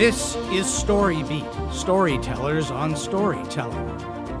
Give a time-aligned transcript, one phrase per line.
[0.00, 3.86] This is Storybeat, storytellers on storytelling.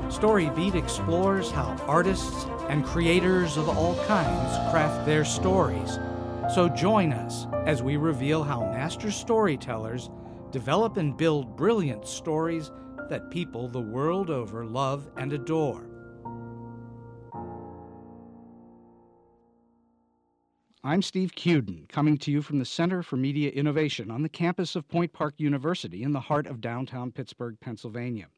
[0.08, 5.98] Storybeat explores how artists and creators of all kinds craft their stories.
[6.54, 10.08] So join us as we reveal how master storytellers
[10.50, 12.70] develop and build brilliant stories
[13.10, 15.89] that people the world over love and adore.
[20.82, 24.74] I'm Steve Cuden, coming to you from the Center for Media Innovation on the campus
[24.74, 28.28] of Point Park University in the heart of downtown Pittsburgh, Pennsylvania.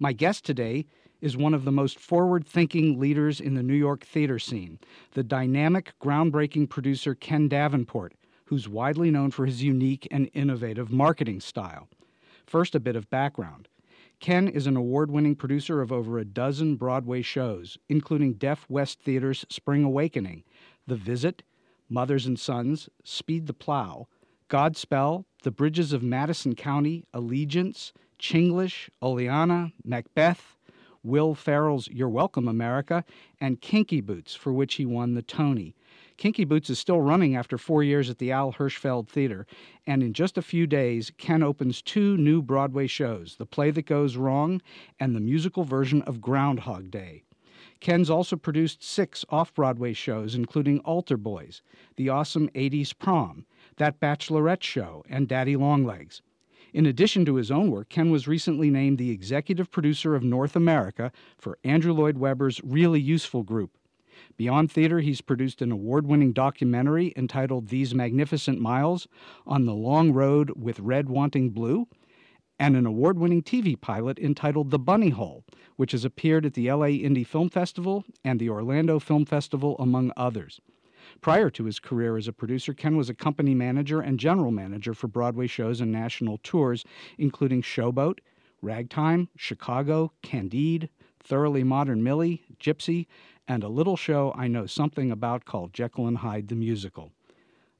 [0.00, 0.86] My guest today
[1.20, 4.80] is one of the most forward thinking leaders in the New York theater scene,
[5.12, 8.14] the dynamic, groundbreaking producer Ken Davenport,
[8.46, 11.88] who's widely known for his unique and innovative marketing style.
[12.44, 13.68] First, a bit of background.
[14.18, 18.98] Ken is an award winning producer of over a dozen Broadway shows, including Deaf West
[18.98, 20.42] Theater's Spring Awakening,
[20.88, 21.44] The Visit,
[21.88, 24.08] Mothers and Sons, Speed the Plow,
[24.48, 30.56] Godspell, The Bridges of Madison County, Allegiance, Chinglish, Oleanna, Macbeth,
[31.02, 33.04] Will Ferrell's You're Welcome America,
[33.40, 35.74] and Kinky Boots, for which he won the Tony.
[36.16, 39.46] Kinky Boots is still running after four years at the Al Hirschfeld Theater,
[39.86, 43.86] and in just a few days, Ken opens two new Broadway shows The Play That
[43.86, 44.60] Goes Wrong
[44.98, 47.22] and the musical version of Groundhog Day.
[47.80, 51.62] Ken's also produced six off Broadway shows, including Altar Boys,
[51.96, 56.20] The Awesome 80s Prom, That Bachelorette Show, and Daddy Longlegs.
[56.72, 60.54] In addition to his own work, Ken was recently named the executive producer of North
[60.54, 63.78] America for Andrew Lloyd Webber's Really Useful Group.
[64.36, 69.06] Beyond theater, he's produced an award winning documentary entitled These Magnificent Miles
[69.46, 71.86] on the Long Road with Red Wanting Blue
[72.58, 75.44] and an award winning TV pilot entitled The Bunny Hole,
[75.76, 80.12] which has appeared at the LA Indie Film Festival and the Orlando Film Festival, among
[80.16, 80.60] others.
[81.20, 84.92] Prior to his career as a producer, Ken was a company manager and general manager
[84.92, 86.84] for Broadway shows and national tours,
[87.16, 88.18] including Showboat,
[88.60, 90.88] Ragtime, Chicago, Candide,
[91.20, 93.06] Thoroughly Modern Millie, Gypsy,
[93.46, 97.12] and a little show I know something about called Jekyll and Hyde the Musical.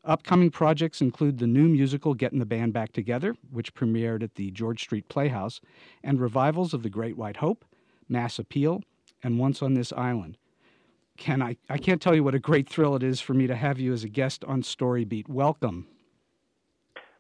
[0.08, 4.50] Upcoming projects include the new musical Getting the Band Back Together, which premiered at the
[4.50, 5.60] George Street Playhouse,
[6.02, 7.62] and revivals of The Great White Hope,
[8.08, 8.80] Mass Appeal,
[9.22, 10.38] and Once on This Island.
[11.18, 13.54] Ken, I, I can't tell you what a great thrill it is for me to
[13.54, 15.28] have you as a guest on Storybeat.
[15.28, 15.86] Welcome.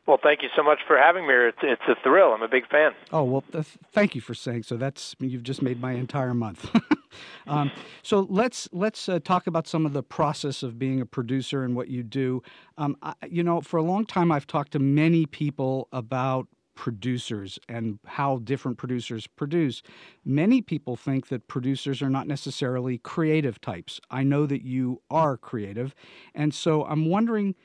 [0.08, 1.34] Well, thank you so much for having me.
[1.34, 2.32] It's it's a thrill.
[2.32, 2.92] I'm a big fan.
[3.12, 4.78] Oh well, th- thank you for saying so.
[4.78, 6.74] That's you've just made my entire month.
[7.46, 7.70] um,
[8.02, 11.76] so let's let's uh, talk about some of the process of being a producer and
[11.76, 12.42] what you do.
[12.78, 17.58] Um, I, you know, for a long time, I've talked to many people about producers
[17.68, 19.82] and how different producers produce.
[20.24, 24.00] Many people think that producers are not necessarily creative types.
[24.10, 25.94] I know that you are creative,
[26.34, 27.56] and so I'm wondering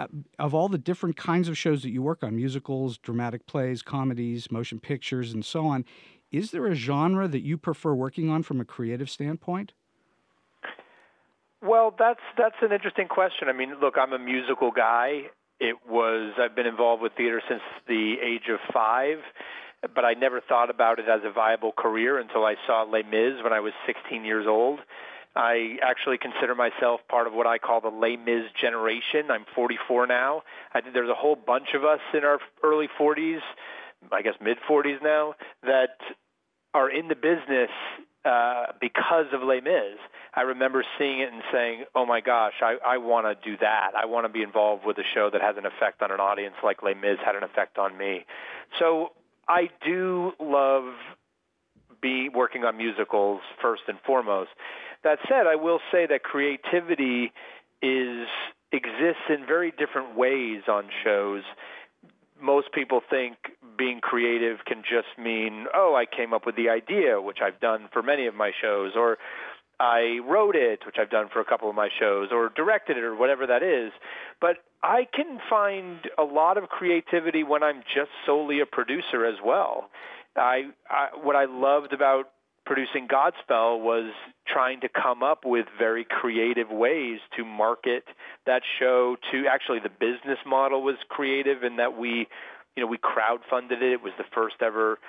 [0.00, 0.06] Uh,
[0.38, 4.50] of all the different kinds of shows that you work on musicals, dramatic plays, comedies,
[4.50, 5.84] motion pictures, and so on
[6.30, 9.72] is there a genre that you prefer working on from a creative standpoint?
[11.62, 13.48] Well, that's that's an interesting question.
[13.48, 15.28] I mean, look, I'm a musical guy.
[15.58, 19.18] It was I've been involved with theater since the age of 5,
[19.94, 23.42] but I never thought about it as a viable career until I saw Les Mis
[23.42, 24.78] when I was 16 years old.
[25.36, 29.30] I actually consider myself part of what I call the Les Mis generation.
[29.30, 30.42] I'm 44 now.
[30.74, 33.40] I think there's a whole bunch of us in our early 40s,
[34.10, 35.98] I guess mid 40s now, that
[36.74, 37.70] are in the business
[38.24, 39.98] uh, because of Les Mis.
[40.34, 43.92] I remember seeing it and saying, "Oh my gosh, I, I want to do that.
[44.00, 46.54] I want to be involved with a show that has an effect on an audience
[46.62, 48.24] like Les Mis had an effect on me."
[48.78, 49.12] So
[49.48, 50.92] I do love
[52.00, 54.50] be working on musicals first and foremost.
[55.02, 57.32] That said, I will say that creativity
[57.82, 58.26] is
[58.72, 61.42] exists in very different ways on shows.
[62.40, 63.36] Most people think
[63.76, 67.88] being creative can just mean, oh, I came up with the idea, which I've done
[67.92, 69.18] for many of my shows, or
[69.80, 73.02] I wrote it, which I've done for a couple of my shows, or directed it,
[73.02, 73.92] or whatever that is.
[74.40, 79.36] But I can find a lot of creativity when I'm just solely a producer as
[79.44, 79.90] well.
[80.36, 82.30] I, I what I loved about
[82.70, 84.12] producing Godspell was
[84.46, 88.04] trying to come up with very creative ways to market
[88.46, 92.28] that show to actually the business model was creative in that we
[92.76, 95.00] you know we crowdfunded it it was the first ever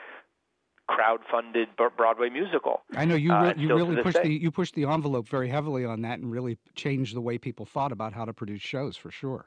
[0.90, 2.82] crowdfunded Broadway musical.
[2.96, 5.86] I know you re- uh, you really pushed the you pushed the envelope very heavily
[5.86, 9.12] on that and really changed the way people thought about how to produce shows for
[9.12, 9.46] sure.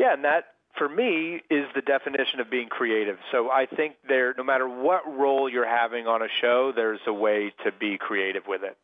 [0.00, 3.18] Yeah, and that for me is the definition of being creative.
[3.32, 7.12] So I think there no matter what role you're having on a show, there's a
[7.12, 8.76] way to be creative with it.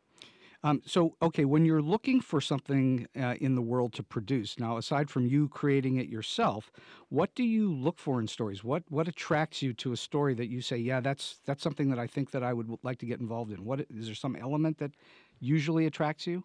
[0.63, 4.77] Um, so, okay, when you're looking for something uh, in the world to produce, now
[4.77, 6.71] aside from you creating it yourself,
[7.09, 8.63] what do you look for in stories?
[8.63, 11.99] What what attracts you to a story that you say, yeah, that's that's something that
[11.99, 13.63] I think that I would like to get involved in?
[13.63, 14.91] What is there some element that
[15.39, 16.43] usually attracts you?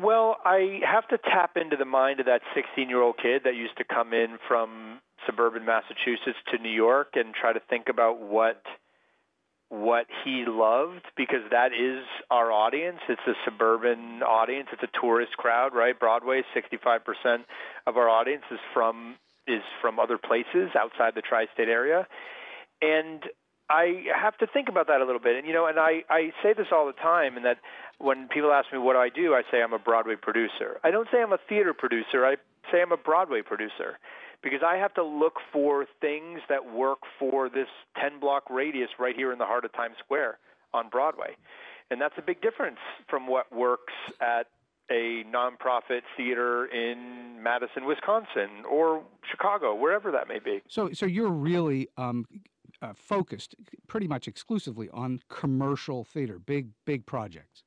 [0.00, 3.56] Well, I have to tap into the mind of that 16 year old kid that
[3.56, 8.20] used to come in from suburban Massachusetts to New York and try to think about
[8.20, 8.62] what
[9.70, 13.00] what he loved because that is our audience.
[13.08, 14.68] It's a suburban audience.
[14.72, 15.98] It's a tourist crowd, right?
[15.98, 17.44] Broadway, 65%
[17.86, 19.16] of our audience is from
[19.46, 22.06] is from other places outside the tri-state area.
[22.80, 23.22] And
[23.70, 25.36] I have to think about that a little bit.
[25.36, 27.58] And you know, and I I say this all the time and that
[27.98, 30.80] when people ask me what I do, I say I'm a Broadway producer.
[30.84, 32.24] I don't say I'm a theater producer.
[32.24, 32.36] I
[32.72, 33.98] say I'm a Broadway producer
[34.42, 37.68] because I have to look for things that work for this
[38.00, 40.38] 10 block radius right here in the heart of Times Square
[40.72, 41.36] on Broadway.
[41.90, 42.78] And that's a big difference
[43.08, 44.46] from what works at
[44.90, 50.62] a nonprofit theater in Madison, Wisconsin, or Chicago, wherever that may be.
[50.68, 52.26] So, so you're really um,
[52.82, 53.54] uh, focused
[53.86, 57.64] pretty much exclusively on commercial theater, big, big projects.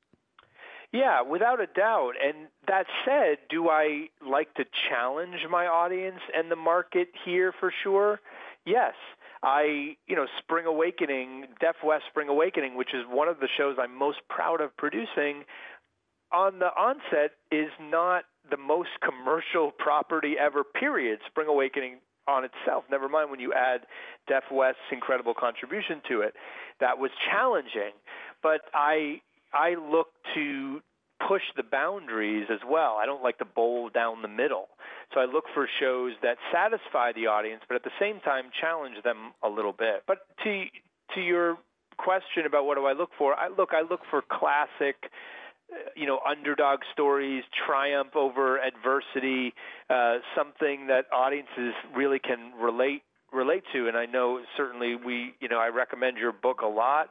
[0.92, 2.14] Yeah, without a doubt.
[2.24, 7.74] And that said, do I like to challenge my audience and the market here for
[7.84, 8.20] sure?
[8.66, 8.94] Yes.
[9.44, 13.78] I, you know, Spring Awakening, Deaf West Spring Awakening, which is one of the shows
[13.80, 15.46] I'm most proud of producing,
[16.32, 21.20] on the onset is not the most commercial property ever, period.
[21.28, 23.82] Spring Awakening on itself, never mind when you add
[24.28, 26.34] Deaf West's incredible contribution to it.
[26.80, 27.94] That was challenging.
[28.44, 29.22] But I
[29.54, 30.82] I look to
[31.28, 32.98] push the boundaries as well.
[33.02, 34.70] I don't like to bowl down the middle.
[35.14, 39.04] So I look for shows that satisfy the audience, but at the same time challenge
[39.04, 40.04] them a little bit.
[40.08, 40.66] But to
[41.16, 41.58] to your
[41.98, 44.96] question about what do I look for, I look I look for classic
[45.96, 49.54] you know underdog stories triumph over adversity
[49.90, 55.48] uh, something that audiences really can relate relate to and i know certainly we you
[55.48, 57.10] know i recommend your book a lot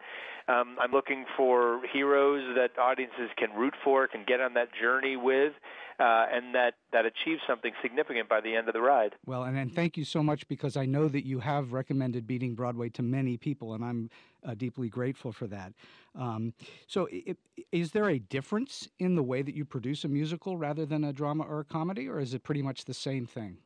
[0.51, 5.17] um, I'm looking for heroes that audiences can root for, can get on that journey
[5.17, 5.53] with,
[5.99, 9.15] uh, and that, that achieve something significant by the end of the ride.
[9.27, 12.55] Well, and, and thank you so much because I know that you have recommended Beating
[12.55, 14.11] Broadway to many people, and I'm
[14.45, 15.73] uh, deeply grateful for that.
[16.19, 16.53] Um,
[16.89, 17.37] so, it,
[17.71, 21.13] is there a difference in the way that you produce a musical rather than a
[21.13, 23.59] drama or a comedy, or is it pretty much the same thing?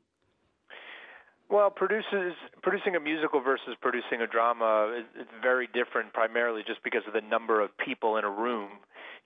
[1.50, 7.02] Well, produces producing a musical versus producing a drama is, very different, primarily just because
[7.06, 8.70] of the number of people in a room.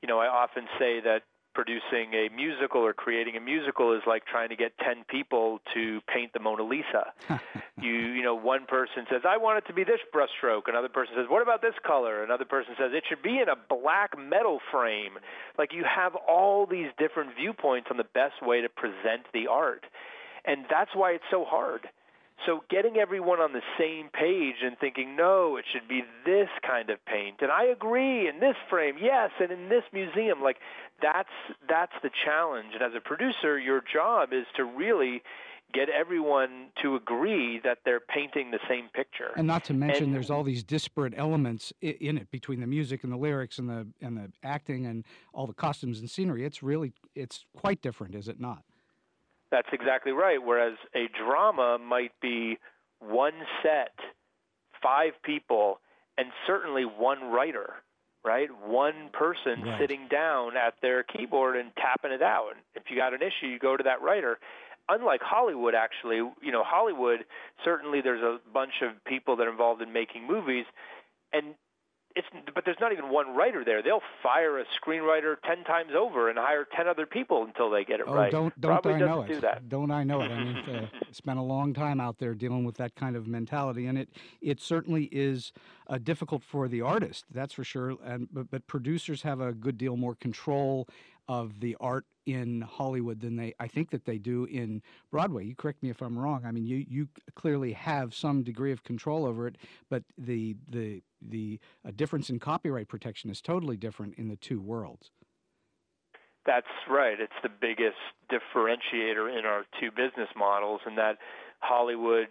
[0.02, 1.22] You know, I often say that
[1.54, 6.00] producing a musical or creating a musical is like trying to get 10 people to
[6.12, 7.12] paint the Mona Lisa.
[7.80, 11.14] you you know one person says I want it to be this brushstroke, another person
[11.16, 12.22] says what about this color?
[12.22, 15.18] Another person says it should be in a black metal frame.
[15.58, 19.84] Like you have all these different viewpoints on the best way to present the art.
[20.44, 21.88] And that's why it's so hard
[22.46, 26.90] so getting everyone on the same page and thinking, no, it should be this kind
[26.90, 30.56] of paint, and I agree in this frame, yes, and in this museum, like
[31.02, 31.28] that's
[31.68, 32.68] that's the challenge.
[32.74, 35.22] And as a producer, your job is to really
[35.72, 39.32] get everyone to agree that they're painting the same picture.
[39.36, 43.04] And not to mention, and, there's all these disparate elements in it between the music
[43.04, 45.04] and the lyrics and the and the acting and
[45.34, 46.44] all the costumes and scenery.
[46.44, 48.62] It's really it's quite different, is it not?
[49.50, 50.38] That's exactly right.
[50.42, 52.58] Whereas a drama might be
[53.00, 53.94] one set,
[54.82, 55.80] five people,
[56.16, 57.74] and certainly one writer,
[58.24, 58.48] right?
[58.66, 59.80] One person right.
[59.80, 62.50] sitting down at their keyboard and tapping it out.
[62.54, 64.38] And if you got an issue, you go to that writer.
[64.90, 67.24] Unlike Hollywood, actually, you know, Hollywood,
[67.64, 70.64] certainly there's a bunch of people that are involved in making movies,
[71.32, 71.54] and
[72.16, 73.82] it's but there's not even one writer there.
[73.82, 78.00] They'll fire a screenwriter ten times over and hire ten other people until they get
[78.00, 78.32] it oh, right.
[78.32, 79.28] Don't don't Broadway I know it?
[79.28, 79.68] Do that.
[79.68, 80.30] Don't I know it?
[80.30, 83.86] I mean, uh, spent a long time out there dealing with that kind of mentality,
[83.86, 84.08] and it
[84.40, 85.52] it certainly is
[85.88, 87.24] uh, difficult for the artist.
[87.32, 87.96] That's for sure.
[88.04, 90.88] And but, but producers have a good deal more control
[91.28, 95.46] of the art in Hollywood than they I think that they do in Broadway.
[95.46, 96.44] You correct me if I'm wrong.
[96.44, 99.56] I mean, you you clearly have some degree of control over it,
[99.88, 101.58] but the the the
[101.96, 105.10] difference in copyright protection is totally different in the two worlds.
[106.44, 107.18] That's right.
[107.18, 107.96] It's the biggest
[108.30, 111.16] differentiator in our two business models, and that
[111.60, 112.28] Hollywood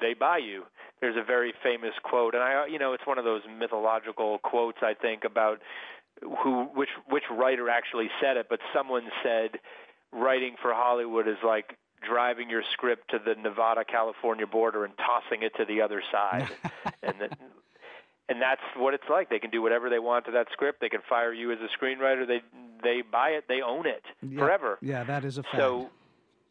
[0.00, 0.64] they buy you.
[1.00, 4.78] There's a very famous quote, and I, you know, it's one of those mythological quotes
[4.82, 5.60] I think about
[6.22, 9.58] who which which writer actually said it, but someone said
[10.12, 15.42] writing for Hollywood is like driving your script to the Nevada California border and tossing
[15.42, 16.48] it to the other side.
[17.02, 17.28] and the,
[18.28, 19.28] and that's what it's like.
[19.28, 20.80] They can do whatever they want to that script.
[20.80, 22.26] They can fire you as a screenwriter.
[22.26, 22.42] They
[22.82, 23.44] they buy it.
[23.48, 24.78] They own it yeah, forever.
[24.80, 25.56] Yeah, that is a fact.
[25.56, 25.90] So,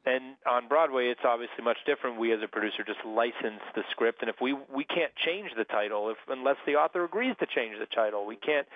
[0.05, 2.19] and on Broadway, it's obviously much different.
[2.19, 5.63] We as a producer just license the script, and if we we can't change the
[5.63, 8.67] title if unless the author agrees to change the title, we can't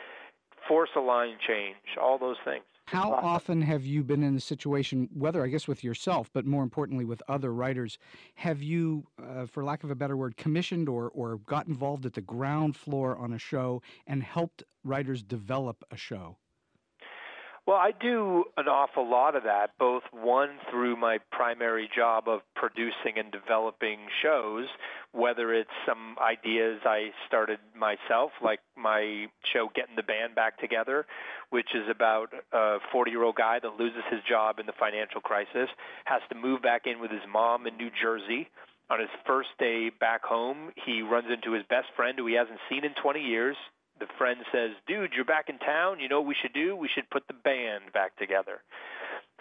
[0.68, 1.76] force a line change.
[2.02, 2.64] All those things.
[2.86, 6.64] How often have you been in a situation, whether I guess with yourself, but more
[6.64, 7.98] importantly with other writers,
[8.36, 12.14] have you, uh, for lack of a better word, commissioned or, or got involved at
[12.14, 16.38] the ground floor on a show and helped writers develop a show?
[17.68, 22.40] Well, I do an awful lot of that, both one through my primary job of
[22.56, 24.68] producing and developing shows,
[25.12, 31.06] whether it's some ideas I started myself, like my show Getting the Band Back Together,
[31.50, 35.20] which is about a 40 year old guy that loses his job in the financial
[35.20, 35.68] crisis,
[36.06, 38.48] has to move back in with his mom in New Jersey.
[38.90, 42.60] On his first day back home, he runs into his best friend who he hasn't
[42.70, 43.58] seen in 20 years
[44.00, 46.00] the friend says, "Dude, you're back in town.
[46.00, 46.76] You know what we should do?
[46.76, 48.62] We should put the band back together."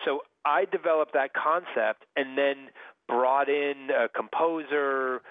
[0.05, 2.71] So I developed that concept and then
[3.09, 5.23] brought in a composer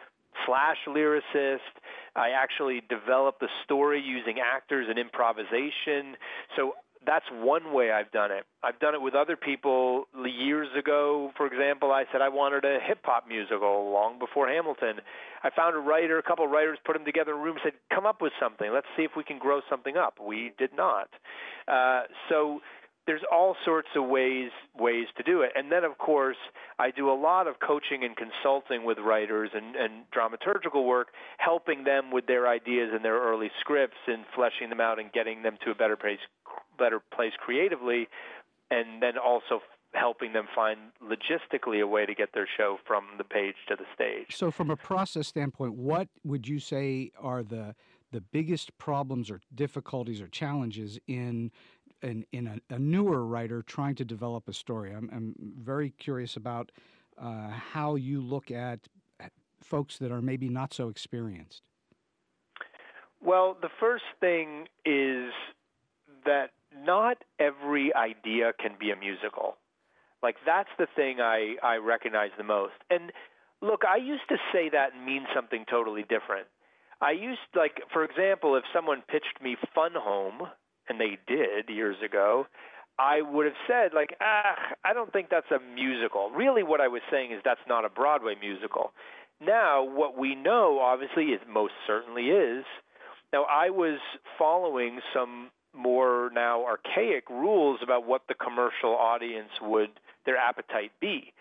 [0.46, 1.60] slash lyricist.
[2.16, 6.18] I actually developed the story using actors and improvisation.
[6.56, 8.46] So that's one way I've done it.
[8.64, 11.32] I've done it with other people years ago.
[11.38, 15.02] For example, I said I wanted a hip hop musical long before Hamilton.
[15.44, 17.74] I found a writer, a couple of writers, put them together in a room, said,
[17.94, 18.72] "Come up with something.
[18.72, 21.10] Let's see if we can grow something up." We did not.
[21.68, 22.62] Uh, so
[23.08, 25.52] there's all sorts of ways ways to do it.
[25.56, 26.38] And then of course
[26.80, 31.84] I do a lot of coaching and consulting with writers and, and dramaturgical work, helping
[31.84, 35.58] them with their ideas and their early scripts and fleshing them out and getting them
[35.66, 36.20] to a better place
[36.78, 38.08] better place creatively
[38.72, 39.62] and then also
[39.94, 43.86] helping them find logistically a way to get their show from the page to the
[43.94, 44.36] stage.
[44.36, 47.76] So from a process standpoint, what would you say are the
[48.12, 51.52] the biggest problems or difficulties or challenges in
[52.02, 54.94] in, in a, a, newer writer trying to develop a story.
[54.94, 56.72] I'm, I'm very curious about
[57.18, 58.80] uh, how you look at
[59.62, 61.64] folks that are maybe not so experienced.
[63.22, 65.32] Well, the first thing is
[66.26, 69.58] that not every idea can be a musical.
[70.24, 72.74] Like that's the thing I, I recognize the most.
[72.90, 73.12] And
[73.62, 76.48] look, I used to say that and mean something totally different.
[77.02, 80.48] I used like for example, if someone pitched me Fun Home,
[80.90, 82.48] and they did years ago,
[82.98, 86.30] I would have said like, ah, I don't think that's a musical.
[86.30, 88.92] Really, what I was saying is that's not a Broadway musical.
[89.42, 92.64] Now, what we know, obviously, is most certainly is.
[93.34, 94.00] Now, I was
[94.38, 99.90] following some more now archaic rules about what the commercial audience would
[100.26, 101.34] their appetite be.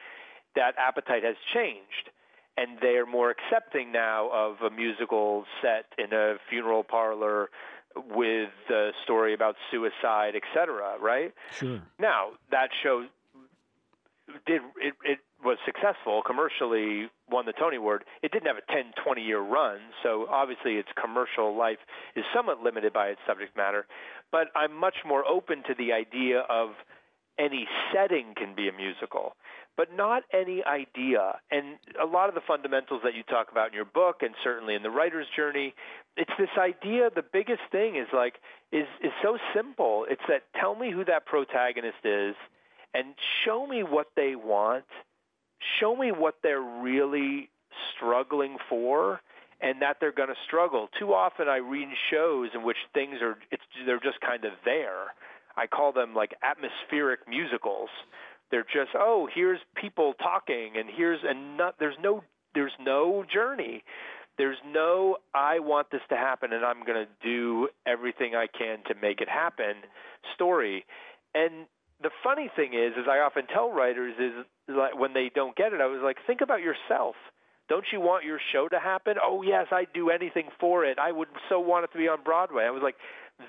[0.56, 2.10] That appetite has changed
[2.56, 7.50] and they're more accepting now of a musical set in a funeral parlor
[7.96, 10.96] with the story about suicide, etc.
[11.00, 11.32] Right?
[11.58, 11.80] Sure.
[11.98, 13.06] Now that show
[14.46, 18.04] did it, it was successful commercially, won the Tony Award.
[18.22, 21.78] It didn't have a 10, 20 year run, so obviously its commercial life
[22.16, 23.86] is somewhat limited by its subject matter.
[24.30, 26.70] But I'm much more open to the idea of
[27.38, 29.34] any setting can be a musical
[29.76, 31.38] but not any idea.
[31.50, 34.74] And a lot of the fundamentals that you talk about in your book, and certainly
[34.74, 35.74] in the writer's journey,
[36.16, 37.10] it's this idea.
[37.14, 38.34] The biggest thing is like
[38.72, 40.06] is is so simple.
[40.08, 42.36] It's that tell me who that protagonist is,
[42.92, 43.14] and
[43.44, 44.84] show me what they want.
[45.80, 47.48] Show me what they're really
[47.96, 49.20] struggling for,
[49.60, 50.88] and that they're going to struggle.
[50.98, 55.14] Too often, I read shows in which things are it's they're just kind of there.
[55.56, 57.90] I call them like atmospheric musicals
[58.54, 62.22] they're just oh, here's people talking, and here's and not there's no
[62.54, 63.82] there's no journey.
[64.38, 68.78] There's no I want this to happen, and I'm going to do everything I can
[68.86, 69.74] to make it happen.
[70.34, 70.84] Story,
[71.34, 71.66] and
[72.04, 75.72] the funny thing is, as I often tell writers, is like when they don't get
[75.72, 77.16] it, I was like, think about yourself.
[77.68, 79.14] Don't you want your show to happen?
[79.20, 80.98] Oh yes, I'd do anything for it.
[80.98, 82.64] I would so want it to be on Broadway.
[82.64, 82.96] I was like,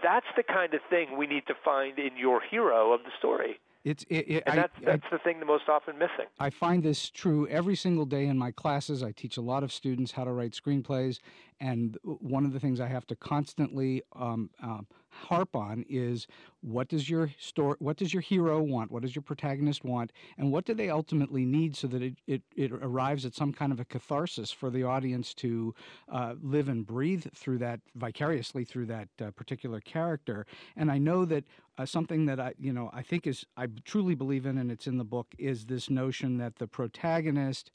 [0.01, 3.59] that's the kind of thing we need to find in your hero of the story.
[3.83, 6.25] It's it, it, and that's, I, that's I, the thing the most often missing.
[6.39, 9.03] I find this true every single day in my classes.
[9.03, 11.19] I teach a lot of students how to write screenplays,
[11.59, 16.27] and one of the things I have to constantly um, um, harp on is
[16.62, 20.51] what does your story, what does your hero want, what does your protagonist want, and
[20.51, 23.79] what do they ultimately need so that it, it, it arrives at some kind of
[23.79, 25.74] a catharsis for the audience to
[26.12, 30.45] uh, live and breathe through that vicariously through that uh, particular character.
[30.75, 31.45] And I know that
[31.77, 34.88] uh, something that I you know I think is I truly believe in, and it's
[34.88, 37.71] in the book, is this notion that the protagonist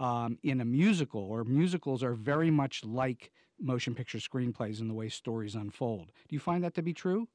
[0.00, 4.94] um, in a musical or musicals are very much like motion picture screenplays in the
[4.94, 6.12] way stories unfold.
[6.28, 7.28] Do you find that to be true?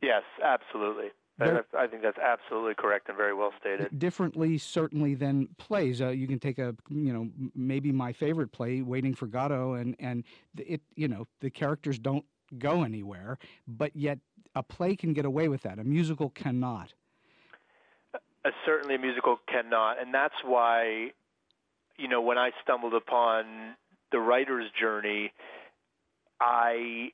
[0.00, 1.10] Yes, absolutely.
[1.40, 3.98] I think that's absolutely correct and very well stated.
[3.98, 6.00] Differently, certainly, than plays.
[6.00, 9.96] Uh, you can take a, you know, maybe my favorite play, Waiting for Godot, and
[9.98, 10.22] and
[10.56, 12.24] it, you know, the characters don't
[12.58, 14.20] go anywhere, but yet
[14.54, 15.80] a play can get away with that.
[15.80, 16.94] A musical cannot.
[18.14, 21.10] Uh, certainly, a musical cannot, and that's why,
[21.98, 23.76] you know, when I stumbled upon
[24.10, 25.32] the writer's journey,
[26.40, 27.12] I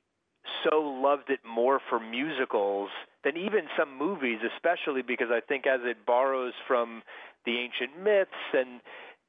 [0.63, 2.89] so loved it more for musicals
[3.23, 7.03] than even some movies, especially because I think as it borrows from
[7.45, 8.81] the ancient myths and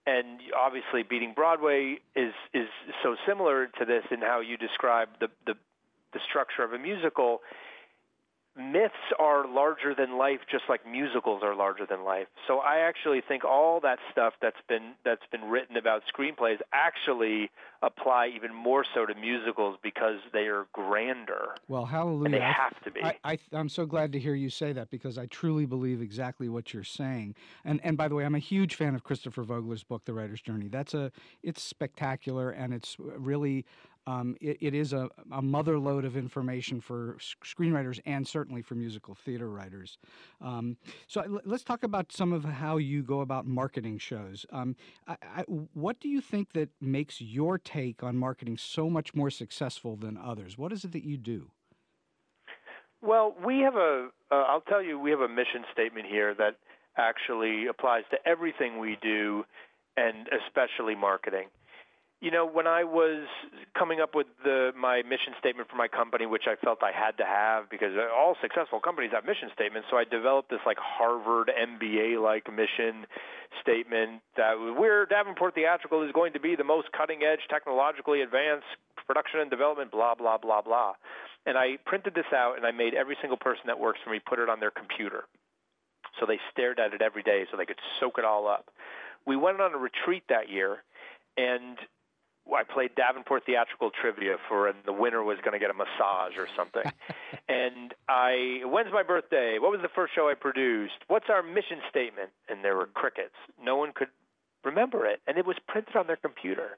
[0.07, 2.69] and obviously beating Broadway is is
[3.03, 5.55] so similar to this in how you describe the the,
[6.13, 7.41] the structure of a musical
[8.61, 12.27] myths are larger than life just like musicals are larger than life.
[12.47, 17.51] So i actually think all that stuff that's been that's been written about screenplays actually
[17.83, 21.55] apply even more so to musicals because they are grander.
[21.69, 22.25] Well hallelujah.
[22.27, 23.03] And they have to be.
[23.03, 26.49] I, I, i'm so glad to hear you say that because i truly believe exactly
[26.49, 27.35] what you're saying.
[27.65, 30.41] And and by the way i'm a huge fan of christopher vogler's book the writer's
[30.41, 30.69] journey.
[30.69, 31.11] That's a
[31.43, 33.65] it's spectacular and it's really
[34.11, 38.75] um, it, it is a, a mother lode of information for screenwriters and certainly for
[38.75, 39.99] musical theater writers.
[40.41, 40.77] Um,
[41.07, 44.45] so let's talk about some of how you go about marketing shows.
[44.53, 44.75] Um,
[45.07, 45.43] I, I,
[45.75, 50.17] what do you think that makes your take on marketing so much more successful than
[50.17, 50.59] others?
[50.59, 51.51] What is it that you do?
[53.03, 54.09] Well, we have a.
[54.31, 56.57] will uh, tell you, we have a mission statement here that
[56.99, 59.45] actually applies to everything we do,
[59.97, 61.47] and especially marketing.
[62.21, 63.25] You know, when I was
[63.73, 67.17] coming up with the, my mission statement for my company, which I felt I had
[67.17, 71.51] to have because all successful companies have mission statements, so I developed this like Harvard
[71.51, 73.07] MBA like mission
[73.63, 78.69] statement that we're Davenport Theatrical is going to be the most cutting edge, technologically advanced
[79.07, 80.93] production and development, blah blah blah blah.
[81.47, 84.21] And I printed this out and I made every single person that works for me
[84.21, 85.25] put it on their computer,
[86.21, 88.69] so they stared at it every day so they could soak it all up.
[89.27, 90.85] We went on a retreat that year,
[91.39, 91.79] and
[92.55, 96.37] I played Davenport theatrical trivia for, and the winner was going to get a massage
[96.37, 96.83] or something.
[97.49, 99.59] and I, when's my birthday?
[99.61, 100.95] What was the first show I produced?
[101.09, 102.31] What's our mission statement?
[102.49, 103.37] And there were crickets.
[103.63, 104.09] No one could
[104.65, 106.77] remember it, and it was printed on their computer.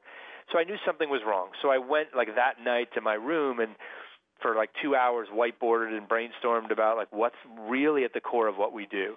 [0.50, 1.50] So I knew something was wrong.
[1.62, 3.74] So I went like that night to my room and
[4.42, 7.36] for like two hours whiteboarded and brainstormed about like what's
[7.68, 9.14] really at the core of what we do.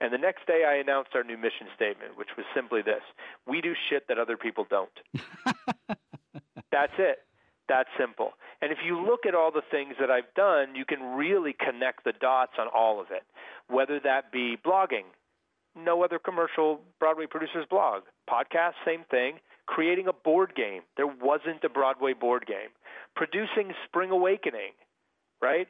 [0.00, 3.02] And the next day I announced our new mission statement, which was simply this
[3.46, 4.90] we do shit that other people don't.
[6.70, 7.18] That's it.
[7.68, 8.32] That's simple.
[8.62, 12.04] And if you look at all the things that I've done, you can really connect
[12.04, 13.24] the dots on all of it.
[13.68, 15.04] Whether that be blogging,
[15.76, 18.02] no other commercial Broadway producer's blog.
[18.28, 19.40] Podcast, same thing.
[19.66, 20.82] Creating a board game.
[20.96, 22.70] There wasn't a Broadway board game.
[23.18, 24.78] Producing Spring Awakening,
[25.42, 25.66] right?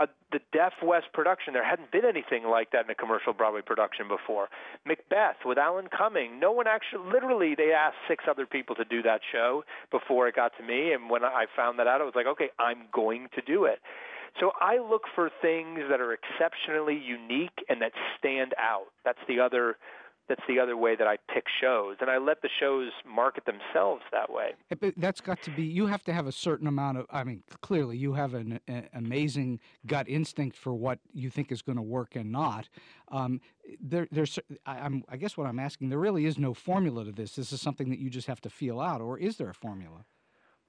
[0.00, 1.52] a, the Deaf West production.
[1.52, 4.48] There hadn't been anything like that in a commercial Broadway production before.
[4.86, 6.38] Macbeth with Alan Cumming.
[6.38, 10.36] No one actually, literally, they asked six other people to do that show before it
[10.36, 10.92] got to me.
[10.92, 13.78] And when I found that out, I was like, okay, I'm going to do it.
[14.40, 18.86] So I look for things that are exceptionally unique and that stand out.
[19.04, 19.76] That's the other
[20.28, 24.02] that's the other way that I pick shows, and I let the shows market themselves
[24.12, 24.50] that way.
[24.80, 25.62] But that's got to be.
[25.62, 27.06] You have to have a certain amount of.
[27.10, 31.62] I mean, clearly, you have an, an amazing gut instinct for what you think is
[31.62, 32.68] going to work and not.
[33.10, 33.40] Um,
[33.80, 34.38] there, there's.
[34.66, 35.04] I, I'm.
[35.08, 35.88] I guess what I'm asking.
[35.88, 37.34] There really is no formula to this.
[37.34, 40.04] This is something that you just have to feel out, or is there a formula?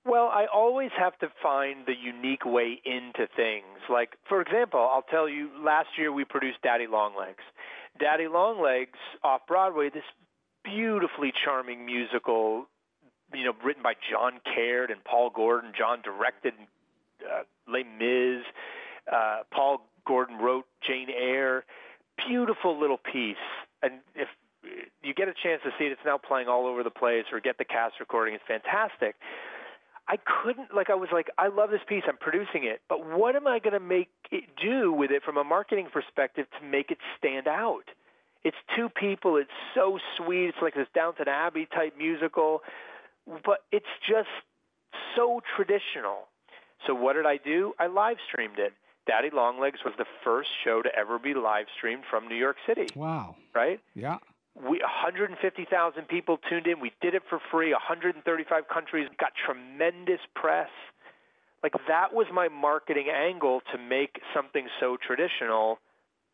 [0.05, 3.77] Well, I always have to find the unique way into things.
[3.89, 7.43] Like, for example, I'll tell you, last year we produced Daddy Longlegs.
[7.99, 10.03] Daddy Longlegs off Broadway, this
[10.63, 12.65] beautifully charming musical,
[13.33, 15.71] you know, written by John Caird and Paul Gordon.
[15.77, 16.53] John directed
[17.23, 18.43] uh, Les Mis.
[19.11, 21.65] Uh, Paul Gordon wrote Jane Eyre.
[22.27, 23.37] Beautiful little piece.
[23.81, 24.27] And if
[25.03, 27.39] you get a chance to see it, it's now playing all over the place, or
[27.39, 28.33] get the cast recording.
[28.35, 29.15] It's fantastic.
[30.09, 33.35] I couldn't like I was like I love this piece I'm producing it but what
[33.35, 36.91] am I going to make it do with it from a marketing perspective to make
[36.91, 37.85] it stand out?
[38.43, 42.61] It's two people it's so sweet it's like this Downton Abbey type musical
[43.45, 44.29] but it's just
[45.15, 46.27] so traditional.
[46.87, 47.73] So what did I do?
[47.77, 48.73] I live streamed it.
[49.05, 52.87] Daddy Longlegs was the first show to ever be live streamed from New York City.
[52.95, 53.35] Wow.
[53.53, 53.79] Right?
[53.93, 54.17] Yeah
[54.59, 56.79] we 150,000 people tuned in.
[56.79, 57.71] We did it for free.
[57.71, 60.69] 135 countries got tremendous press.
[61.63, 65.79] Like that was my marketing angle to make something so traditional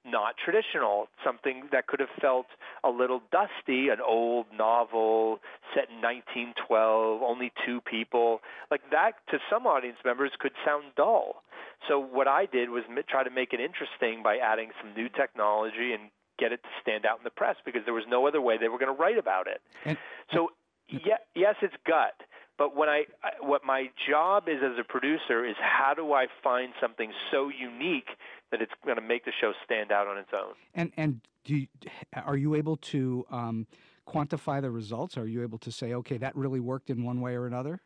[0.06, 2.46] not traditional, something that could have felt
[2.84, 5.40] a little dusty, an old novel
[5.74, 8.40] set in 1912, only two people.
[8.70, 11.42] Like that to some audience members could sound dull.
[11.90, 15.94] So what I did was try to make it interesting by adding some new technology
[15.94, 18.58] and get it to stand out in the press because there was no other way
[18.58, 19.62] they were going to write about it.
[19.86, 19.98] And,
[20.34, 20.50] so
[20.90, 22.14] yeah, yes, it's gut.
[22.58, 23.04] But when I,
[23.42, 28.08] what my job is as a producer is how do I find something so unique
[28.52, 30.54] that it's going to make the show stand out on its own.
[30.74, 31.68] And and do you,
[32.14, 33.68] are you able to um,
[34.08, 35.18] quantify the results?
[35.18, 37.82] Are you able to say, okay, that really worked in one way or another?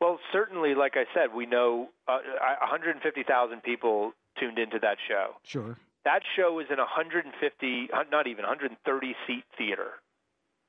[0.00, 2.18] Well, certainly, like I said, we know uh,
[2.60, 5.34] 150,000 people tuned into that show.
[5.42, 5.76] Sure.
[6.04, 9.90] That show is in 150, uh, not even 130 seat theater,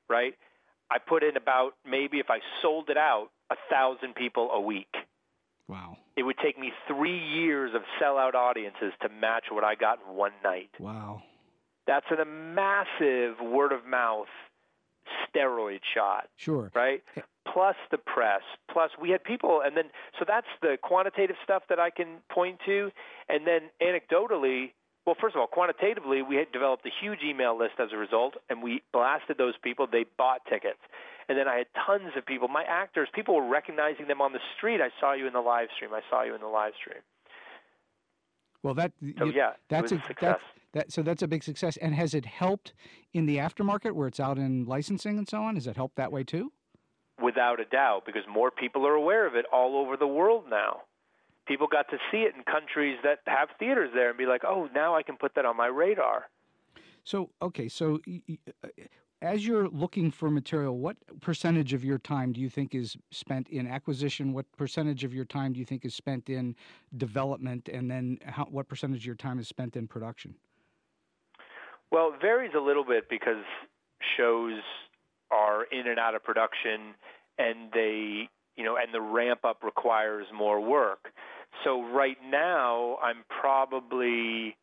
[0.08, 0.34] right?
[0.90, 4.94] I put in about maybe if I sold it out, a thousand people a week.
[5.68, 5.96] Wow.
[6.16, 10.14] It would take me three years of sellout audiences to match what I got in
[10.14, 10.70] one night.
[10.78, 11.22] Wow.
[11.86, 14.28] That's a massive word of mouth
[15.34, 16.28] steroid shot.
[16.36, 16.70] Sure.
[16.74, 17.02] Right?
[17.50, 18.42] Plus the press.
[18.70, 19.84] Plus we had people and then
[20.18, 22.90] so that's the quantitative stuff that I can point to.
[23.28, 24.72] And then anecdotally,
[25.04, 28.34] well, first of all, quantitatively, we had developed a huge email list as a result,
[28.48, 29.86] and we blasted those people.
[29.90, 30.78] They bought tickets.
[31.28, 34.40] And then I had tons of people, my actors, people were recognizing them on the
[34.56, 34.80] street.
[34.80, 35.92] I saw you in the live stream.
[35.92, 37.00] I saw you in the live stream.
[38.62, 40.38] Well, that so, you, yeah, that's a, success.
[40.72, 41.76] that so that's a big success.
[41.78, 42.74] And has it helped
[43.12, 45.56] in the aftermarket where it's out in licensing and so on?
[45.56, 46.52] Has it helped that way too?
[47.20, 50.82] Without a doubt, because more people are aware of it all over the world now.
[51.46, 54.68] People got to see it in countries that have theaters there and be like, "Oh,
[54.74, 56.28] now I can put that on my radar."
[57.04, 58.00] So, okay, so
[58.64, 58.68] uh,
[59.22, 63.48] as you're looking for material, what percentage of your time do you think is spent
[63.48, 64.32] in acquisition?
[64.32, 66.56] What percentage of your time do you think is spent in
[66.96, 67.68] development?
[67.68, 70.34] And then how, what percentage of your time is spent in production?
[71.90, 73.44] Well, it varies a little bit because
[74.16, 74.60] shows
[75.30, 76.94] are in and out of production
[77.38, 81.11] and they, you know, and the ramp up requires more work.
[81.64, 84.56] So right now, I'm probably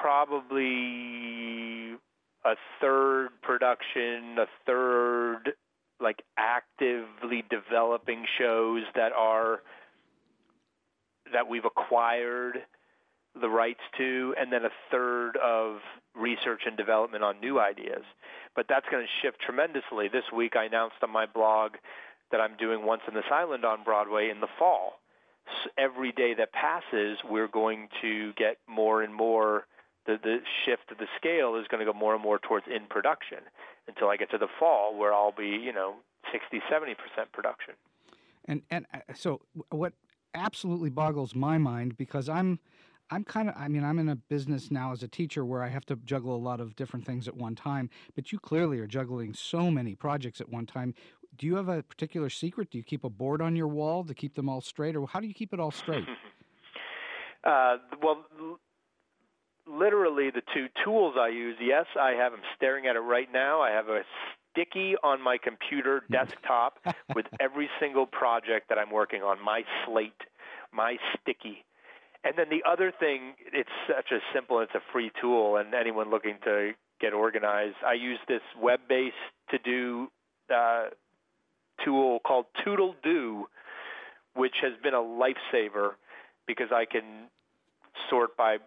[0.00, 1.96] probably
[2.44, 5.52] a third production, a third
[6.00, 9.60] like actively developing shows that are
[11.32, 12.58] that we've acquired
[13.40, 15.76] the rights to, and then a third of
[16.14, 18.02] research and development on new ideas.
[18.54, 20.08] But that's going to shift tremendously.
[20.08, 21.72] This week, I announced on my blog
[22.32, 24.94] that I'm doing Once on this Island on Broadway in the fall.
[25.64, 29.66] So every day that passes, we're going to get more and more
[30.06, 32.86] the, the shift of the scale is going to go more and more towards in
[32.88, 33.38] production
[33.86, 35.94] until I get to the fall where I'll be, you know,
[36.32, 36.94] 60, 70%
[37.32, 37.74] production.
[38.46, 39.92] And and uh, so what
[40.34, 42.58] absolutely boggles my mind because I'm
[43.10, 45.68] I'm kind of I mean I'm in a business now as a teacher where I
[45.68, 48.86] have to juggle a lot of different things at one time, but you clearly are
[48.86, 50.94] juggling so many projects at one time.
[51.36, 52.70] Do you have a particular secret?
[52.70, 55.20] Do you keep a board on your wall to keep them all straight or how
[55.20, 56.04] do you keep it all straight?
[57.44, 58.24] uh, well
[59.66, 61.56] literally the two tools I use.
[61.60, 62.32] Yes, I have.
[62.32, 63.60] I'm staring at it right now.
[63.60, 64.02] I have a
[64.50, 66.78] sticky on my computer desktop
[67.14, 69.42] with every single project that I'm working on.
[69.42, 70.12] My slate,
[70.72, 71.64] my sticky.
[72.24, 76.10] And then the other thing, it's such a simple, it's a free tool, and anyone
[76.10, 79.16] looking to get organized, I use this web-based
[79.50, 80.06] to-do
[80.54, 80.84] uh,
[81.84, 83.44] tool called Toodledo,
[84.34, 85.92] which has been a lifesaver
[86.46, 87.28] because I can
[88.08, 88.58] sort by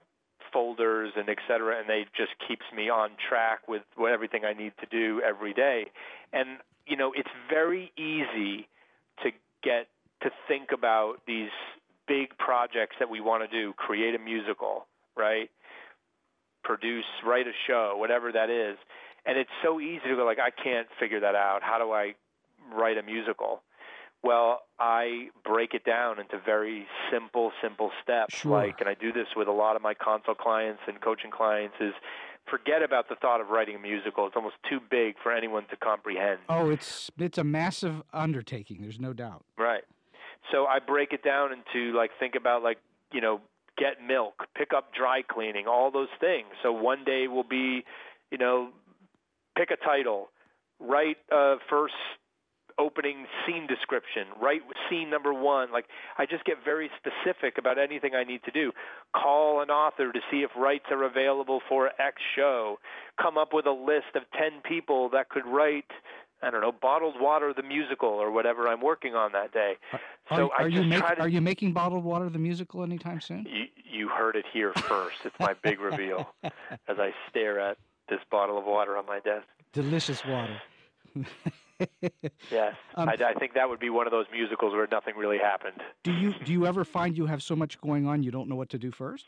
[0.53, 4.53] folders and et cetera, and they just keeps me on track with what, everything I
[4.53, 5.87] need to do every day.
[6.31, 8.67] And you know, it's very easy
[9.23, 9.31] to
[9.63, 9.87] get
[10.21, 11.49] to think about these
[12.07, 14.85] big projects that we want to do, create a musical,
[15.17, 15.49] right?
[16.63, 18.77] Produce, write a show, whatever that is.
[19.25, 21.61] And it's so easy to go like, I can't figure that out.
[21.63, 22.13] How do I
[22.73, 23.61] write a musical?
[24.23, 28.35] Well, I break it down into very simple, simple steps.
[28.35, 28.51] Sure.
[28.51, 31.75] Like, and I do this with a lot of my consult clients and coaching clients.
[31.79, 31.93] Is
[32.49, 34.25] forget about the thought of writing a musical.
[34.25, 36.39] It's almost too big for anyone to comprehend.
[36.49, 38.81] Oh, it's it's a massive undertaking.
[38.81, 39.45] There's no doubt.
[39.57, 39.83] Right.
[40.51, 42.77] So I break it down into like think about like
[43.13, 43.41] you know
[43.77, 46.47] get milk, pick up dry cleaning, all those things.
[46.63, 47.83] So one day will be,
[48.31, 48.69] you know,
[49.57, 50.29] pick a title,
[50.79, 51.93] write a first
[52.77, 55.71] opening scene description, write scene number one.
[55.71, 55.85] Like
[56.17, 58.71] I just get very specific about anything I need to do.
[59.15, 62.79] Call an author to see if rights are available for X show.
[63.21, 65.85] Come up with a list of ten people that could write.
[66.41, 69.75] I don't know, bottled water the musical or whatever I'm working on that day.
[69.93, 73.21] Are, so are, I you make, to, are you making bottled water the musical anytime
[73.21, 73.47] soon?
[73.49, 75.19] You You heard it here first.
[75.23, 77.77] It's my big reveal as I stare at
[78.09, 79.47] this bottle of water on my desk.
[79.73, 80.61] Delicious water.
[82.51, 85.37] yes, um, I, I, think that would be one of those musicals where nothing really
[85.37, 85.81] happened.
[86.03, 88.55] Do you do you ever find you have so much going on you don't know
[88.55, 89.25] what to do first?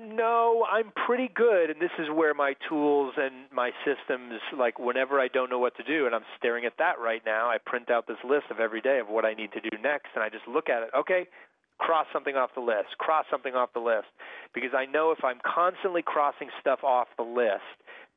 [0.00, 5.18] No, I'm pretty good, and this is where my tools and my systems, like whenever
[5.18, 7.90] I don't know what to do, and I'm staring at that right now, I print
[7.90, 10.28] out this list of every day of what I need to do next, and I
[10.28, 10.90] just look at it.
[10.96, 11.26] Okay,
[11.78, 14.06] cross something off the list, cross something off the list,
[14.54, 17.66] because I know if I'm constantly crossing stuff off the list,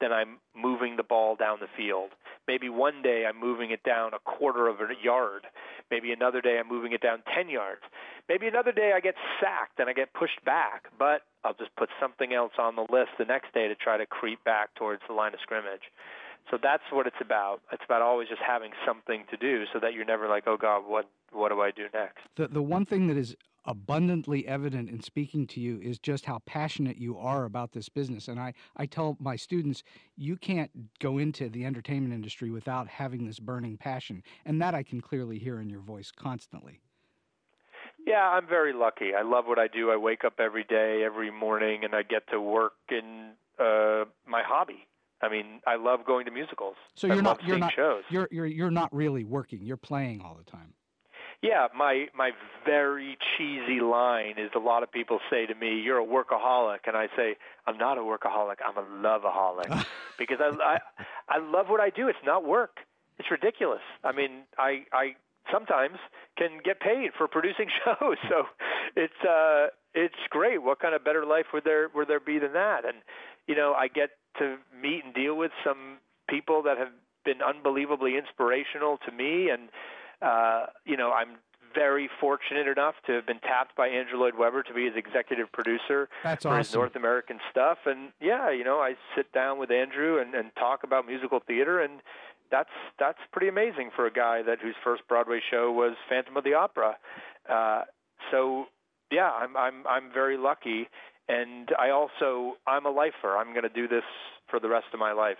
[0.02, 2.10] then I'm moving the ball down the field.
[2.48, 5.46] Maybe one day I'm moving it down a quarter of a yard.
[5.90, 7.82] Maybe another day I'm moving it down 10 yards.
[8.28, 11.90] Maybe another day I get sacked and I get pushed back, but I'll just put
[12.02, 15.14] something else on the list the next day to try to creep back towards the
[15.14, 15.88] line of scrimmage.
[16.50, 17.62] So that's what it's about.
[17.72, 20.84] It's about always just having something to do so that you're never like, "Oh god,
[20.88, 25.02] what what do I do next?" The the one thing that is abundantly evident in
[25.02, 28.28] speaking to you is just how passionate you are about this business.
[28.28, 29.84] And I, I tell my students,
[30.16, 34.24] you can't go into the entertainment industry without having this burning passion.
[34.46, 36.82] And that I can clearly hear in your voice constantly.
[38.06, 39.14] Yeah, I'm very lucky.
[39.18, 39.92] I love what I do.
[39.92, 44.42] I wake up every day, every morning, and I get to work in uh, my
[44.44, 44.88] hobby.
[45.22, 46.76] I mean, I love going to musicals.
[46.96, 48.04] So you're not you're not shows.
[48.10, 49.60] you're you're you're not really working.
[49.62, 50.74] You're playing all the time.
[51.42, 52.32] Yeah, my my
[52.66, 56.96] very cheesy line is a lot of people say to me, "You're a workaholic," and
[56.96, 58.58] I say, "I'm not a workaholic.
[58.64, 59.86] I'm a loveaholic,"
[60.20, 60.80] because I, I
[61.28, 62.08] I love what I do.
[62.08, 62.78] It's not work.
[63.18, 63.82] It's ridiculous.
[64.04, 65.16] I mean, I I
[65.52, 65.98] sometimes
[66.38, 68.46] can get paid for producing shows, so
[68.96, 70.62] it's uh it's great.
[70.62, 72.86] What kind of better life would there would there be than that?
[72.86, 72.98] And
[73.48, 75.98] you know, I get to meet and deal with some
[76.30, 76.94] people that have
[77.26, 79.70] been unbelievably inspirational to me and
[80.22, 81.38] uh, you know, I'm
[81.74, 85.52] very fortunate enough to have been tapped by Andrew Lloyd Webber to be his executive
[85.52, 86.58] producer That's for awesome.
[86.60, 87.80] his North American stuff.
[87.86, 91.80] And yeah, you know, I sit down with Andrew and, and talk about musical theater,
[91.80, 92.02] and
[92.52, 96.44] that's that's pretty amazing for a guy that whose first Broadway show was Phantom of
[96.44, 96.98] the Opera.
[97.50, 97.84] Uh,
[98.30, 98.66] so
[99.12, 100.90] yeah, I'm I'm I'm very lucky,
[101.28, 103.38] and I also I'm a lifer.
[103.38, 104.04] I'm going to do this
[104.52, 105.38] for the rest of my life.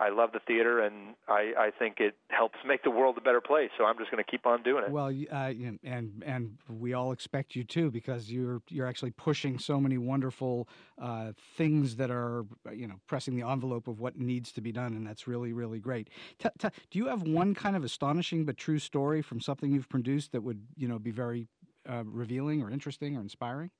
[0.00, 3.40] I love the theater, and I, I think it helps make the world a better
[3.40, 3.70] place.
[3.76, 4.90] So I'm just going to keep on doing it.
[4.90, 5.52] Well, uh,
[5.84, 10.68] and and we all expect you to because you're you're actually pushing so many wonderful
[11.00, 14.94] uh, things that are you know pressing the envelope of what needs to be done,
[14.94, 16.08] and that's really really great.
[16.38, 19.88] T- t- do you have one kind of astonishing but true story from something you've
[19.88, 21.48] produced that would you know be very
[21.88, 23.70] uh, revealing or interesting or inspiring?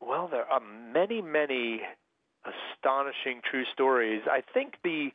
[0.00, 1.80] Well, there are many, many
[2.44, 4.22] astonishing true stories.
[4.30, 5.10] I think the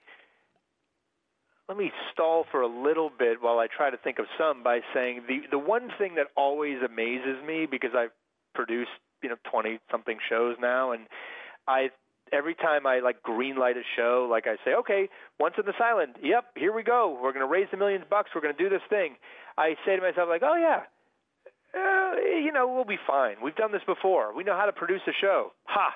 [1.69, 4.79] let me stall for a little bit while I try to think of some by
[4.93, 8.11] saying the the one thing that always amazes me because I've
[8.55, 8.89] produced
[9.21, 11.03] you know twenty something shows now and
[11.67, 11.89] I
[12.33, 16.15] every time I like greenlight a show like I say okay Once on this Island
[16.23, 18.69] yep here we go we're going to raise the millions bucks we're going to do
[18.69, 19.15] this thing
[19.57, 20.81] I say to myself like oh yeah
[21.71, 25.01] uh, you know we'll be fine we've done this before we know how to produce
[25.07, 25.93] a show ha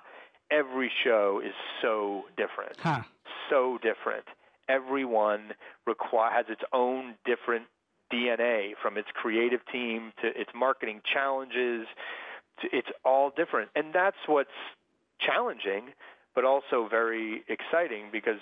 [0.54, 2.78] every show is so different.
[2.80, 3.02] Huh.
[3.50, 4.26] So different.
[4.70, 5.52] Everyone
[5.86, 7.66] require, has its own different
[8.12, 11.88] DNA from its creative team to its marketing challenges.
[12.62, 13.70] To, it's all different.
[13.76, 14.50] And that's what's
[15.20, 15.94] challenging,
[16.36, 18.40] but also very exciting because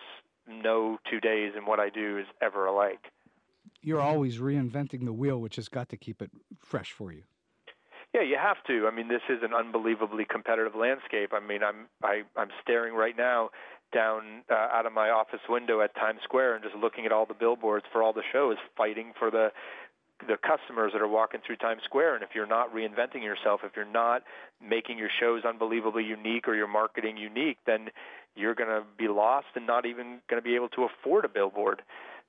[0.48, 3.00] no two days in what I do is ever alike.
[3.82, 7.24] You're always reinventing the wheel, which has got to keep it fresh for you.
[8.14, 8.88] Yeah, you have to.
[8.88, 11.32] I mean, this is an unbelievably competitive landscape.
[11.34, 13.52] I mean, I'm I, I'm staring right now
[13.94, 17.26] down uh, out of my office window at Times Square and just looking at all
[17.26, 19.52] the billboards for all the shows, fighting for the
[20.28, 22.16] the customers that are walking through Times Square.
[22.16, 24.24] And if you're not reinventing yourself, if you're not
[24.62, 27.90] making your shows unbelievably unique or your marketing unique, then
[28.36, 31.30] you're going to be lost and not even going to be able to afford a
[31.30, 31.82] billboard.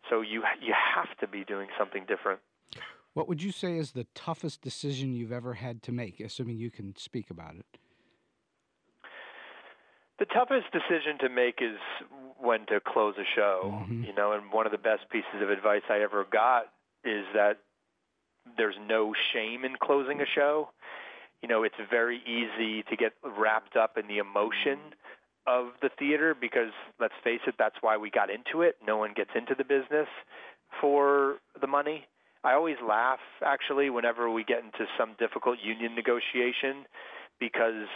[0.08, 2.40] So you you have to be doing something different.
[3.14, 6.70] What would you say is the toughest decision you've ever had to make, assuming you
[6.70, 7.66] can speak about it?
[10.18, 11.78] The toughest decision to make is
[12.38, 13.74] when to close a show.
[13.74, 14.04] Mm-hmm.
[14.04, 16.72] You know, and one of the best pieces of advice I ever got
[17.04, 17.58] is that
[18.56, 20.70] there's no shame in closing a show.
[21.42, 24.78] You know, it's very easy to get wrapped up in the emotion
[25.46, 26.70] of the theater because
[27.00, 28.76] let's face it, that's why we got into it.
[28.86, 30.08] No one gets into the business
[30.80, 32.06] for the money.
[32.44, 36.86] I always laugh actually whenever we get into some difficult union negotiation
[37.38, 37.86] because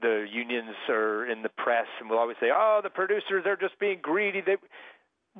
[0.00, 3.78] the unions are in the press and we'll always say, "Oh, the producers are just
[3.78, 4.56] being greedy." They,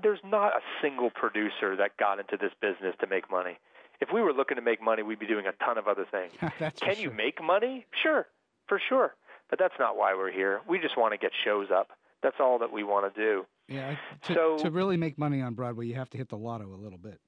[0.00, 3.58] there's not a single producer that got into this business to make money.
[4.00, 6.32] If we were looking to make money, we'd be doing a ton of other things.
[6.80, 7.12] Can you sure.
[7.12, 7.86] make money?
[8.02, 8.26] Sure,
[8.66, 9.14] for sure.
[9.50, 10.60] But that's not why we're here.
[10.68, 11.88] We just want to get shows up.
[12.22, 13.44] That's all that we want to do.
[13.68, 16.74] Yeah, to, So- to really make money on Broadway, you have to hit the lotto
[16.74, 17.20] a little bit.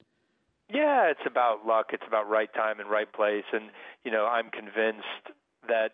[0.69, 1.87] Yeah, it's about luck.
[1.93, 3.45] It's about right time and right place.
[3.53, 3.69] And
[4.03, 5.31] you know, I'm convinced
[5.67, 5.91] that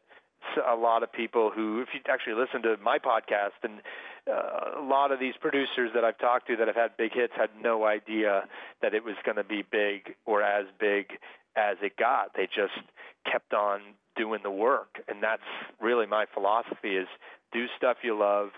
[0.67, 3.81] a lot of people who, if you actually listen to my podcast, and
[4.29, 7.33] uh, a lot of these producers that I've talked to that have had big hits
[7.35, 8.43] had no idea
[8.81, 11.11] that it was going to be big or as big
[11.55, 12.31] as it got.
[12.35, 12.73] They just
[13.31, 13.81] kept on
[14.15, 15.41] doing the work, and that's
[15.79, 17.07] really my philosophy: is
[17.51, 18.49] do stuff you love,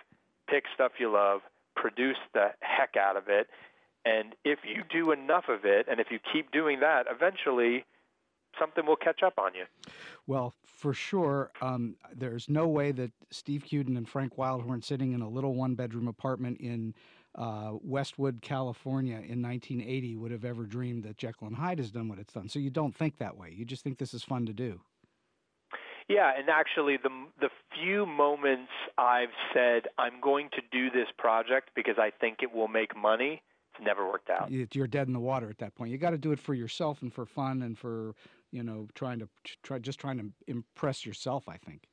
[0.49, 1.41] pick stuff you love,
[1.75, 3.47] produce the heck out of it.
[4.05, 7.85] And if you do enough of it, and if you keep doing that, eventually
[8.57, 9.65] something will catch up on you.
[10.27, 15.21] Well, for sure, um, there's no way that Steve Cuden and Frank Wildhorn sitting in
[15.21, 16.93] a little one bedroom apartment in
[17.35, 22.07] uh, Westwood, California in 1980 would have ever dreamed that Jekyll and Hyde has done
[22.07, 22.47] what it's done.
[22.47, 23.53] So you don't think that way.
[23.53, 24.79] You just think this is fun to do.
[26.07, 27.09] Yeah, and actually, the
[27.41, 32.53] the few moments I've said I'm going to do this project because I think it
[32.53, 33.41] will make money,
[33.81, 34.51] never worked out.
[34.51, 35.91] You- You're dead in the water at that point.
[35.91, 38.13] You got to do it for yourself and for fun and for
[38.51, 39.27] you know trying to
[39.63, 41.47] try just trying to impress yourself.
[41.49, 41.87] I think.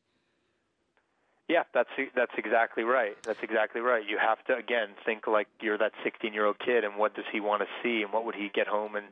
[1.48, 3.16] Yeah, that's that's exactly right.
[3.24, 4.08] That's exactly right.
[4.08, 7.24] You have to again think like you're that 16 year old kid, and what does
[7.30, 9.06] he want to see, and what would he get home and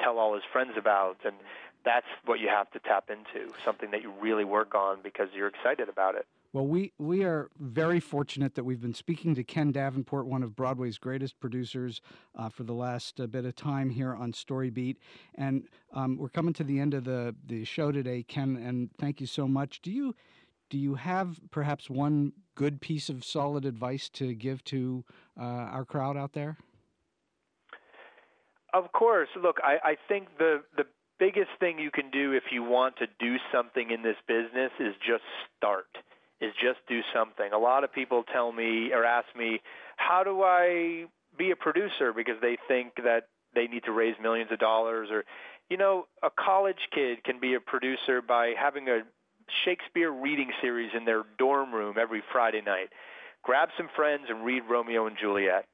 [0.00, 1.36] tell all his friends about, and
[1.84, 3.52] that's what you have to tap into.
[3.64, 6.26] Something that you really work on because you're excited about it.
[6.54, 10.54] Well, we, we are very fortunate that we've been speaking to Ken Davenport, one of
[10.54, 12.00] Broadway's greatest producers,
[12.38, 14.98] uh, for the last uh, bit of time here on Storybeat.
[15.34, 19.20] And um, we're coming to the end of the, the show today, Ken, and thank
[19.20, 19.82] you so much.
[19.82, 20.14] Do you,
[20.70, 25.04] do you have perhaps one good piece of solid advice to give to
[25.36, 26.56] uh, our crowd out there?
[28.72, 29.28] Of course.
[29.42, 30.84] Look, I, I think the the
[31.18, 34.94] biggest thing you can do if you want to do something in this business is
[35.04, 35.22] just
[35.56, 35.86] start.
[36.44, 37.52] Is just do something.
[37.52, 39.60] A lot of people tell me or ask me,
[39.96, 44.50] "How do I be a producer?" because they think that they need to raise millions
[44.52, 45.24] of dollars or
[45.70, 49.00] you know, a college kid can be a producer by having a
[49.64, 52.92] Shakespeare reading series in their dorm room every Friday night.
[53.42, 55.66] Grab some friends and read Romeo and Juliet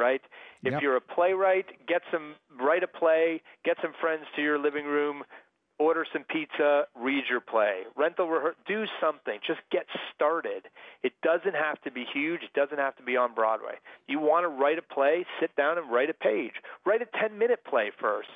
[0.00, 0.22] right?
[0.64, 0.82] If Yep.
[0.82, 5.24] you're a playwright, get some write a play, get some friends to your living room,
[5.80, 7.84] order some pizza, read your play.
[7.96, 9.40] Rental rehear- do something.
[9.44, 10.68] Just get started.
[11.02, 13.76] It doesn't have to be huge, it doesn't have to be on Broadway.
[14.06, 16.52] You want to write a play, sit down and write a page.
[16.84, 18.28] Write a 10-minute play first.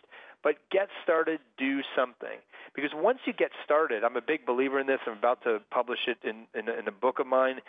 [0.43, 2.39] But get started, do something.
[2.75, 5.01] Because once you get started, I'm a big believer in this.
[5.07, 7.61] I'm about to publish it in, in, in a book of mine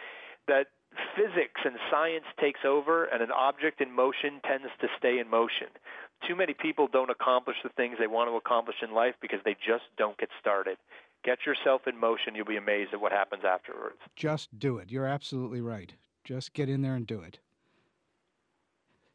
[0.48, 0.68] that
[1.16, 5.68] physics and science takes over and an object in motion tends to stay in motion.
[6.28, 9.56] Too many people don't accomplish the things they want to accomplish in life because they
[9.56, 10.78] just don't get started.
[11.24, 13.98] Get yourself in motion, you'll be amazed at what happens afterwards.
[14.16, 14.92] Just do it.
[14.92, 15.94] You're absolutely right.
[16.24, 17.40] Just get in there and do it.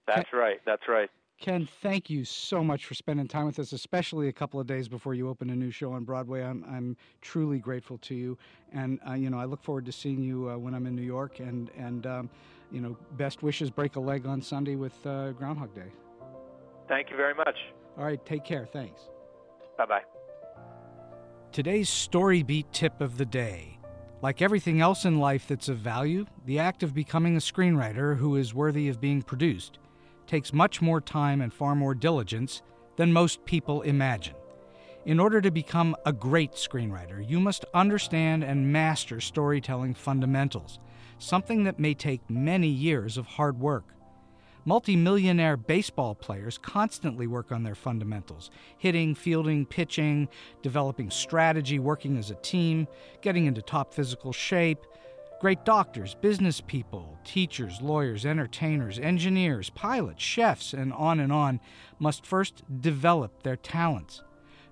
[0.06, 0.60] That's right.
[0.66, 1.10] That's right.
[1.40, 4.88] Ken, thank you so much for spending time with us, especially a couple of days
[4.88, 6.44] before you open a new show on Broadway.
[6.44, 8.36] I'm, I'm truly grateful to you,
[8.74, 11.00] and uh, you know I look forward to seeing you uh, when I'm in New
[11.00, 11.40] York.
[11.40, 12.30] And and um,
[12.70, 13.70] you know, best wishes.
[13.70, 15.90] Break a leg on Sunday with uh, Groundhog Day.
[16.88, 17.56] Thank you very much.
[17.96, 18.66] All right, take care.
[18.66, 19.00] Thanks.
[19.78, 20.02] Bye bye.
[21.52, 23.78] Today's story beat tip of the day.
[24.20, 28.36] Like everything else in life that's of value, the act of becoming a screenwriter who
[28.36, 29.78] is worthy of being produced
[30.30, 32.62] takes much more time and far more diligence
[32.94, 34.36] than most people imagine.
[35.04, 40.78] In order to become a great screenwriter, you must understand and master storytelling fundamentals,
[41.18, 43.92] something that may take many years of hard work.
[44.64, 50.28] Multimillionaire baseball players constantly work on their fundamentals hitting, fielding, pitching,
[50.62, 52.86] developing strategy, working as a team,
[53.20, 54.86] getting into top physical shape.
[55.40, 61.58] Great doctors, business people, teachers, lawyers, entertainers, engineers, pilots, chefs, and on and on
[61.98, 64.22] must first develop their talents.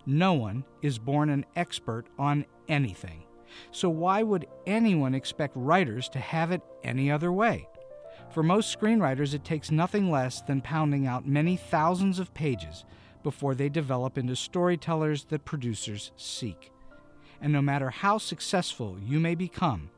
[0.05, 3.25] No one is born an expert on anything.
[3.71, 7.67] So, why would anyone expect writers to have it any other way?
[8.29, 12.85] For most screenwriters, it takes nothing less than pounding out many thousands of pages
[13.23, 16.71] before they develop into storytellers that producers seek.
[17.41, 19.89] And no matter how successful you may become,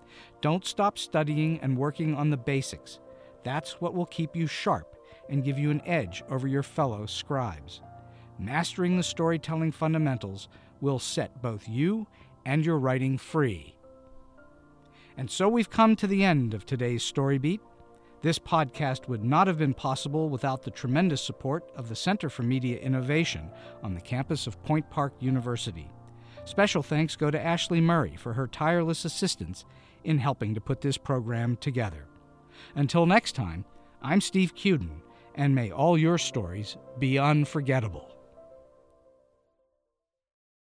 [0.41, 3.01] don't stop studying and working on the basics.
[3.45, 4.97] That's what will keep you sharp
[5.29, 7.81] and give you an edge over your fellow scribes.
[8.39, 10.49] Mastering the storytelling fundamentals
[10.81, 12.07] will set both you
[12.45, 13.77] and your writing free.
[15.17, 17.61] And so we've come to the end of today's Story Beat.
[18.23, 22.43] This podcast would not have been possible without the tremendous support of the Center for
[22.43, 23.51] Media Innovation
[23.83, 25.91] on the campus of Point Park University.
[26.45, 29.65] Special thanks go to Ashley Murray for her tireless assistance
[30.05, 32.07] in helping to put this program together.
[32.75, 33.65] Until next time,
[34.03, 35.01] I'm Steve Cuden,
[35.35, 38.10] and may all your stories be unforgettable.